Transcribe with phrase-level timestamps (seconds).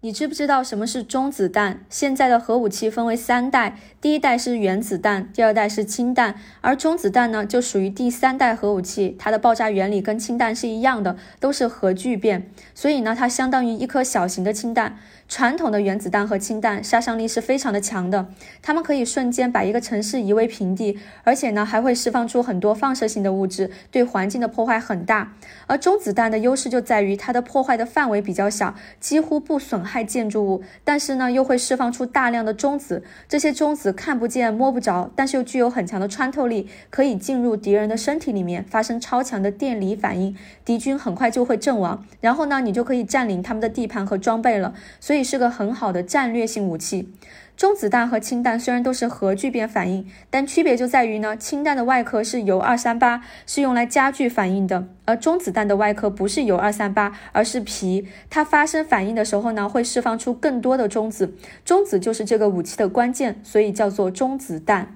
[0.00, 1.80] 你知不知道什么是中子弹？
[1.90, 9.16] 现在的核武器分为三代，第一代是原子弹，第二代是氢弹，而中子弹呢就属于第三代核武器。
[9.18, 14.96] 它的爆炸原理跟氢弹是一样的，都是核聚变，所以呢它相当于一颗小型的氢弹。
[15.30, 18.28] 传统的原子弹和氢弹杀伤力是非常的强的，
[18.62, 25.34] 它们可以瞬间把一个城市夷为平地，而且呢还会释放出很多放射性的物质，对环境的破坏很大。
[25.66, 44.74] 而中子弹的优势就在于它的破坏的范围比较小，几乎不损害建筑物，但是呢又会释放出大量的中子，这些中子看不见摸不着，但是又具有很强的穿透力，可以进入敌人的身体里面，发生超强的电离反应，敌军很快就会阵亡，然后呢你就可以占领他们的地盘和装备了。
[44.98, 45.24] 所以。
[45.28, 47.12] 是个很好的战略性武器。
[47.58, 58.06] 中子弹和氢弹虽然都是核聚变反应，但区别就在于呢，氢弹的外壳是铀二三八，是用来加剧反应的，而中子弹的外壳不是铀二三八，而是铍。
[58.30, 61.34] 它发生反应的时候呢，会释放出更多的中子，
[61.64, 64.94] 中子就是这个武器的关键，所以叫做中子弹。